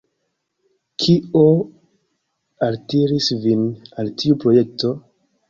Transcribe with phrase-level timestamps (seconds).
[1.03, 1.43] Kio
[2.69, 3.63] altiris vin
[4.05, 4.95] al tiu projekto?